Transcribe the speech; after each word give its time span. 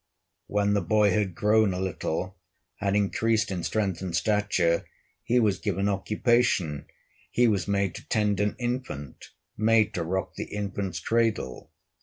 When 0.47 0.73
the 0.73 0.81
boy 0.81 1.11
had 1.11 1.35
grown 1.35 1.75
a 1.75 1.79
little, 1.79 2.35
Had 2.77 2.95
increased 2.95 3.51
in 3.51 3.61
strength 3.61 4.01
and 4.01 4.15
stature, 4.15 4.83
He 5.21 5.39
was 5.39 5.59
given 5.59 5.87
occupation, 5.87 6.87
He 7.29 7.47
was 7.47 7.67
made 7.67 7.93
to 7.93 8.07
tend 8.07 8.39
an 8.39 8.55
infant, 8.57 9.29
Made 9.55 9.93
to 9.93 10.01
rock 10.03 10.33
the 10.33 10.45
infant's 10.45 10.99
cradle. 10.99 11.69